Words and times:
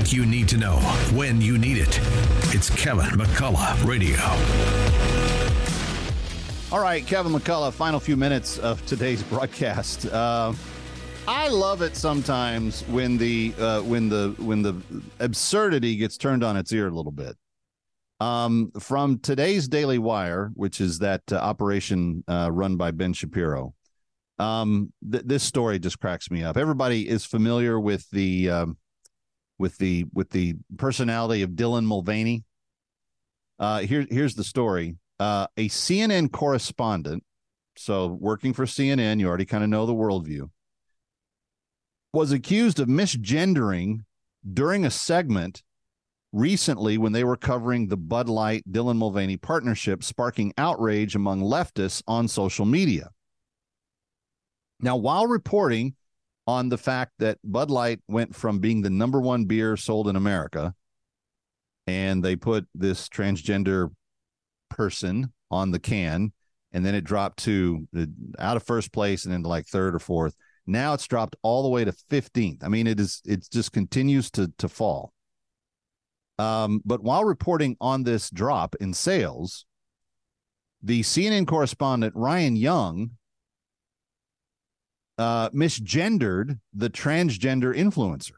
think 0.00 0.14
you 0.14 0.24
need 0.24 0.48
to 0.48 0.56
know 0.56 0.76
when 1.12 1.40
you 1.42 1.58
need 1.58 1.76
it. 1.76 2.00
It's 2.54 2.70
Kevin 2.70 3.10
McCullough 3.18 3.84
Radio. 3.84 4.16
All 6.72 6.82
right, 6.82 7.06
Kevin 7.06 7.32
McCullough, 7.32 7.72
final 7.72 8.00
few 8.00 8.16
minutes 8.16 8.58
of 8.58 8.84
today's 8.86 9.22
broadcast. 9.22 10.06
Uh, 10.06 10.54
I 11.28 11.48
love 11.48 11.82
it 11.82 11.96
sometimes 11.96 12.82
when 12.88 13.18
the 13.18 13.52
uh, 13.58 13.82
when 13.82 14.08
the 14.08 14.34
when 14.38 14.62
the 14.62 14.80
absurdity 15.18 15.96
gets 15.96 16.16
turned 16.16 16.42
on 16.42 16.56
its 16.56 16.72
ear 16.72 16.88
a 16.88 16.90
little 16.90 17.12
bit. 17.12 17.36
Um, 18.20 18.70
from 18.78 19.18
today's 19.18 19.68
Daily 19.68 19.98
Wire, 19.98 20.50
which 20.54 20.80
is 20.80 20.98
that 21.00 21.22
uh, 21.30 21.36
operation 21.36 22.24
uh, 22.26 22.50
run 22.50 22.76
by 22.76 22.90
Ben 22.90 23.12
Shapiro, 23.12 23.74
um, 24.38 24.92
th- 25.10 25.24
this 25.26 25.42
story 25.42 25.78
just 25.78 26.00
cracks 26.00 26.30
me 26.30 26.42
up. 26.42 26.56
Everybody 26.56 27.08
is 27.08 27.24
familiar 27.24 27.78
with 27.78 28.08
the 28.10 28.50
um, 28.50 28.76
with 29.60 29.76
the 29.76 30.06
with 30.14 30.30
the 30.30 30.56
personality 30.78 31.42
of 31.42 31.50
Dylan 31.50 31.84
Mulvaney. 31.84 32.44
Uh, 33.58 33.80
here, 33.80 34.06
here's 34.10 34.34
the 34.34 34.42
story. 34.42 34.96
Uh, 35.20 35.46
a 35.58 35.68
CNN 35.68 36.32
correspondent, 36.32 37.22
so 37.76 38.06
working 38.06 38.54
for 38.54 38.64
CNN, 38.64 39.20
you 39.20 39.28
already 39.28 39.44
kind 39.44 39.62
of 39.62 39.68
know 39.68 39.84
the 39.84 39.92
worldview, 39.92 40.48
was 42.14 42.32
accused 42.32 42.80
of 42.80 42.88
misgendering 42.88 43.98
during 44.50 44.86
a 44.86 44.90
segment 44.90 45.62
recently 46.32 46.96
when 46.96 47.12
they 47.12 47.22
were 47.22 47.36
covering 47.36 47.88
the 47.88 47.98
Bud 47.98 48.30
Light 48.30 48.64
Dylan 48.70 48.96
Mulvaney 48.96 49.36
partnership, 49.36 50.02
sparking 50.02 50.54
outrage 50.56 51.14
among 51.14 51.42
leftists 51.42 52.02
on 52.08 52.28
social 52.28 52.64
media. 52.64 53.10
Now, 54.80 54.96
while 54.96 55.26
reporting 55.26 55.96
on 56.50 56.68
the 56.68 56.78
fact 56.78 57.12
that 57.20 57.38
Bud 57.44 57.70
Light 57.70 58.00
went 58.08 58.34
from 58.34 58.58
being 58.58 58.82
the 58.82 58.90
number 58.90 59.20
one 59.20 59.44
beer 59.44 59.76
sold 59.76 60.08
in 60.08 60.16
America, 60.16 60.74
and 61.86 62.24
they 62.24 62.34
put 62.34 62.66
this 62.74 63.08
transgender 63.08 63.90
person 64.68 65.32
on 65.50 65.70
the 65.70 65.78
can, 65.78 66.32
and 66.72 66.84
then 66.84 66.96
it 66.96 67.04
dropped 67.04 67.44
to 67.44 67.86
out 68.38 68.56
of 68.56 68.64
first 68.64 68.92
place 68.92 69.24
and 69.24 69.32
into 69.32 69.48
like 69.48 69.66
third 69.66 69.94
or 69.94 70.00
fourth. 70.00 70.34
Now 70.66 70.92
it's 70.92 71.06
dropped 71.06 71.36
all 71.42 71.62
the 71.62 71.68
way 71.68 71.84
to 71.84 71.92
15th. 72.10 72.64
I 72.64 72.68
mean, 72.68 72.88
it 72.88 72.98
is 72.98 73.22
it 73.24 73.48
just 73.50 73.72
continues 73.72 74.30
to 74.32 74.52
to 74.58 74.68
fall. 74.68 75.12
Um, 76.38 76.82
but 76.84 77.02
while 77.02 77.24
reporting 77.24 77.76
on 77.80 78.02
this 78.02 78.28
drop 78.28 78.74
in 78.80 78.92
sales, 78.92 79.66
the 80.82 81.02
CNN 81.02 81.46
correspondent 81.46 82.14
Ryan 82.16 82.56
Young 82.56 83.10
uh, 85.20 85.50
misgendered 85.50 86.58
the 86.72 86.88
transgender 86.88 87.76
influencer. 87.76 88.32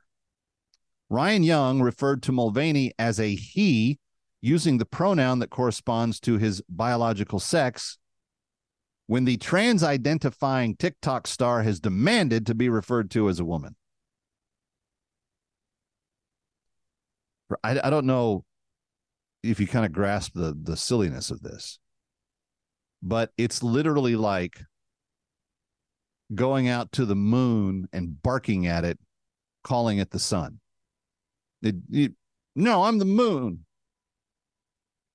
Ryan 1.09 1.45
Young 1.45 1.81
referred 1.81 2.25
to 2.25 2.33
Mulvaney 2.33 2.93
as 2.99 3.21
a 3.21 3.37
he, 3.37 4.01
using 4.41 4.79
the 4.79 4.85
pronoun 4.85 5.39
that 5.39 5.51
corresponds 5.51 6.19
to 6.21 6.39
his 6.39 6.61
biological 6.69 7.39
sex, 7.39 7.99
when 9.07 9.25
the 9.25 9.37
trans 9.37 9.85
identifying 9.85 10.75
TikTok 10.75 11.29
star 11.29 11.63
has 11.63 11.79
demanded 11.79 12.47
to 12.47 12.55
be 12.55 12.69
referred 12.69 13.13
to 13.13 13.29
as 13.29 13.39
a 13.39 13.45
woman. 13.45 13.77
I, 17.63 17.79
I 17.85 17.91
don't 17.91 18.07
know 18.07 18.45
if 19.45 19.61
you 19.61 19.69
kind 19.69 19.87
of 19.87 19.93
grasp 19.93 20.33
the 20.35 20.57
the 20.61 20.77
silliness 20.77 21.31
of 21.31 21.43
this, 21.43 21.79
but 23.03 23.31
it's 23.37 23.63
literally 23.63 24.17
like 24.17 24.63
going 26.35 26.69
out 26.69 26.93
to 26.93 27.05
the 27.05 27.17
moon 27.17 27.89
and 27.93 28.23
barking 28.23 28.67
at 28.67 28.85
it, 28.85 28.99
calling 29.63 29.99
it 29.99 30.11
the 30.11 30.19
sun. 30.19 30.61
It, 31.63 31.77
it, 31.91 32.13
no, 32.57 32.85
I'm 32.85 32.99
the 32.99 33.05
moon. 33.05 33.65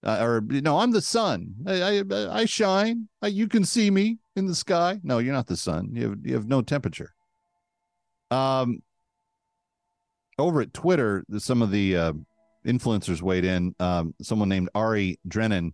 Uh, 0.03 0.19
or 0.21 0.41
no, 0.41 0.77
I'm 0.77 0.91
the 0.91 1.01
sun. 1.01 1.55
I 1.65 1.99
I, 1.99 2.41
I 2.41 2.45
shine. 2.45 3.09
I, 3.21 3.27
you 3.27 3.47
can 3.47 3.65
see 3.65 3.89
me 3.89 4.19
in 4.35 4.45
the 4.45 4.55
sky. 4.55 4.99
No, 5.03 5.17
you're 5.17 5.33
not 5.33 5.47
the 5.47 5.57
sun. 5.57 5.89
You 5.93 6.09
have 6.09 6.19
you 6.23 6.33
have 6.35 6.47
no 6.47 6.61
temperature. 6.61 7.13
Um, 8.29 8.83
over 10.37 10.61
at 10.61 10.73
Twitter, 10.73 11.25
some 11.39 11.61
of 11.61 11.71
the 11.71 11.97
uh, 11.97 12.13
influencers 12.65 13.21
weighed 13.21 13.43
in. 13.43 13.73
Um, 13.79 14.13
someone 14.21 14.49
named 14.49 14.69
Ari 14.75 15.19
Drennen, 15.27 15.71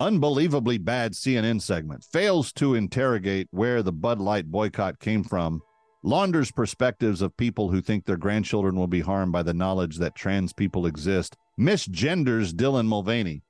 unbelievably 0.00 0.78
bad 0.78 1.12
CNN 1.12 1.60
segment, 1.60 2.04
fails 2.04 2.52
to 2.54 2.74
interrogate 2.74 3.48
where 3.50 3.82
the 3.82 3.92
Bud 3.92 4.20
Light 4.20 4.50
boycott 4.50 4.98
came 4.98 5.24
from, 5.24 5.62
launders 6.04 6.54
perspectives 6.54 7.22
of 7.22 7.36
people 7.36 7.70
who 7.70 7.80
think 7.80 8.04
their 8.04 8.16
grandchildren 8.16 8.76
will 8.76 8.86
be 8.86 9.00
harmed 9.00 9.32
by 9.32 9.42
the 9.42 9.54
knowledge 9.54 9.98
that 9.98 10.14
trans 10.14 10.52
people 10.52 10.86
exist, 10.86 11.36
misgenders 11.58 12.52
Dylan 12.52 12.86
Mulvaney. 12.86 13.42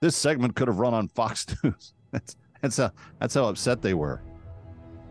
This 0.00 0.16
segment 0.16 0.54
could 0.54 0.68
have 0.68 0.78
run 0.78 0.94
on 0.94 1.08
Fox 1.08 1.46
News. 1.64 1.94
that's 2.12 2.36
that's 2.62 2.76
how 2.76 2.90
that's 3.20 3.34
how 3.34 3.44
upset 3.44 3.82
they 3.82 3.94
were. 3.94 4.22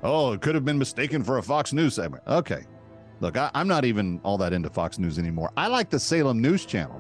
Oh, 0.04 0.34
it 0.34 0.42
could 0.42 0.56
have 0.56 0.66
been 0.66 0.78
mistaken 0.78 1.24
for 1.24 1.38
a 1.38 1.44
Fox 1.44 1.74
News 1.74 1.96
segment. 1.96 2.24
Okay. 2.28 2.64
Look, 3.20 3.36
I, 3.36 3.50
am 3.56 3.68
not 3.68 3.84
even 3.84 4.22
all 4.24 4.38
that 4.38 4.54
into 4.54 4.70
Fox 4.70 5.00
News 5.00 5.18
anymore. 5.18 5.52
I 5.58 5.68
like 5.68 5.90
the 5.90 6.00
Salem 6.00 6.40
News 6.40 6.66
Channel. 6.66 7.00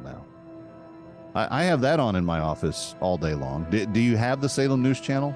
I, 1.37 1.61
I 1.61 1.63
have 1.65 1.81
that 1.81 1.99
on 1.99 2.15
in 2.15 2.25
my 2.25 2.39
office 2.39 2.95
all 2.99 3.15
day 3.15 3.35
long. 3.35 3.67
Do, 3.69 3.85
do, 3.85 3.99
you 3.99 4.17
have 4.17 4.41
the 4.41 4.49
Salem 4.49 4.81
News 4.81 4.99
Channel? 4.99 5.35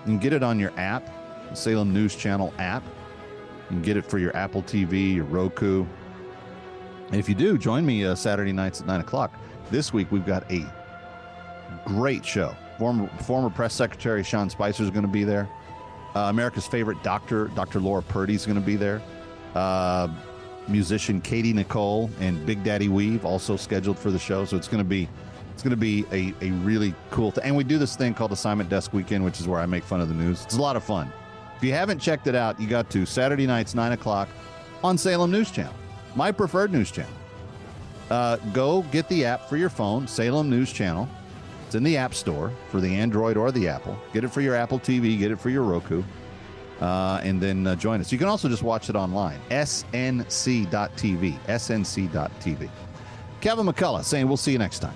You 0.00 0.04
can 0.04 0.18
get 0.18 0.32
it 0.32 0.44
on 0.44 0.60
your 0.60 0.72
app, 0.76 1.04
the 1.50 1.56
Salem 1.56 1.92
News 1.92 2.14
Channel 2.14 2.54
app. 2.58 2.84
You 2.84 3.76
can 3.76 3.82
get 3.82 3.96
it 3.96 4.06
for 4.06 4.18
your 4.18 4.34
Apple 4.36 4.62
TV, 4.62 5.16
your 5.16 5.24
Roku. 5.24 5.84
If 7.10 7.28
you 7.28 7.34
do, 7.34 7.58
join 7.58 7.84
me 7.84 8.04
uh, 8.04 8.14
Saturday 8.14 8.52
nights 8.52 8.80
at 8.80 8.86
9 8.86 9.00
o'clock. 9.00 9.34
This 9.68 9.92
week, 9.92 10.12
we've 10.12 10.24
got 10.24 10.50
a 10.50 10.64
great 11.86 12.24
show. 12.24 12.54
Former, 12.78 13.08
former 13.22 13.50
press 13.50 13.74
secretary 13.74 14.22
Sean 14.22 14.48
Spicer 14.48 14.84
is 14.84 14.90
going 14.90 15.02
to 15.02 15.08
be 15.08 15.24
there. 15.24 15.50
Uh, 16.14 16.20
America's 16.30 16.68
favorite 16.68 17.02
doctor, 17.02 17.48
Dr. 17.48 17.80
Laura 17.80 18.02
Purdy, 18.02 18.34
is 18.34 18.46
going 18.46 18.60
to 18.60 18.64
be 18.64 18.76
there. 18.76 19.02
Uh, 19.56 20.08
musician 20.68 21.20
Katie 21.20 21.52
Nicole 21.52 22.08
and 22.20 22.46
Big 22.46 22.62
Daddy 22.62 22.88
Weave 22.88 23.24
also 23.24 23.56
scheduled 23.56 23.98
for 23.98 24.12
the 24.12 24.18
show. 24.18 24.44
So 24.44 24.56
it's 24.56 24.68
going 24.68 24.82
to 24.82 24.88
be 24.88 25.08
it's 25.52 25.62
going 25.62 25.70
to 25.70 25.76
be 25.76 26.04
a, 26.12 26.34
a 26.44 26.50
really 26.62 26.94
cool 27.10 27.30
thing. 27.30 27.44
And 27.44 27.56
we 27.56 27.64
do 27.64 27.78
this 27.78 27.96
thing 27.96 28.14
called 28.14 28.32
Assignment 28.32 28.68
Desk 28.68 28.92
Weekend, 28.92 29.24
which 29.24 29.40
is 29.40 29.46
where 29.48 29.60
I 29.60 29.66
make 29.66 29.84
fun 29.84 30.00
of 30.00 30.08
the 30.08 30.14
news. 30.14 30.44
It's 30.44 30.56
a 30.56 30.60
lot 30.60 30.76
of 30.76 30.84
fun. 30.84 31.12
If 31.56 31.64
you 31.64 31.72
haven't 31.72 31.98
checked 31.98 32.26
it 32.26 32.34
out, 32.34 32.60
you 32.60 32.66
got 32.66 32.90
to 32.90 33.06
Saturday 33.06 33.46
nights, 33.46 33.74
9 33.74 33.92
o'clock 33.92 34.28
on 34.82 34.98
Salem 34.98 35.30
News 35.30 35.50
Channel, 35.50 35.74
my 36.16 36.32
preferred 36.32 36.72
news 36.72 36.90
channel. 36.90 37.12
Uh, 38.10 38.36
go 38.52 38.82
get 38.90 39.08
the 39.08 39.24
app 39.24 39.48
for 39.48 39.56
your 39.56 39.70
phone, 39.70 40.06
Salem 40.08 40.50
News 40.50 40.72
Channel. 40.72 41.08
It's 41.66 41.76
in 41.76 41.84
the 41.84 41.96
App 41.96 42.14
Store 42.14 42.52
for 42.70 42.80
the 42.80 42.94
Android 42.94 43.36
or 43.36 43.52
the 43.52 43.68
Apple. 43.68 43.96
Get 44.12 44.24
it 44.24 44.28
for 44.28 44.40
your 44.40 44.54
Apple 44.54 44.78
TV, 44.78 45.18
get 45.18 45.30
it 45.30 45.40
for 45.40 45.50
your 45.50 45.62
Roku 45.62 46.02
uh, 46.82 47.20
and 47.22 47.40
then 47.40 47.66
uh, 47.66 47.76
join 47.76 48.00
us. 48.00 48.10
You 48.10 48.18
can 48.18 48.26
also 48.26 48.48
just 48.48 48.62
watch 48.62 48.90
it 48.90 48.96
online, 48.96 49.38
snc.tv, 49.50 51.38
snc.tv. 51.46 52.70
Kevin 53.40 53.66
McCullough 53.66 54.04
saying 54.04 54.26
we'll 54.26 54.36
see 54.36 54.52
you 54.52 54.58
next 54.58 54.80
time. 54.80 54.94